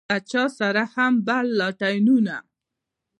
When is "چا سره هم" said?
0.31-1.13